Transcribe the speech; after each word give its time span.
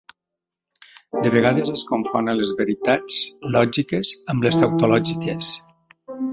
De 1.25 1.31
vegades 1.35 1.69
es 1.73 1.83
confon 1.91 2.33
a 2.33 2.35
les 2.39 2.55
veritats 2.63 3.21
lògiques 3.59 4.17
amb 4.35 4.49
les 4.51 4.61
tautologies. 4.65 5.57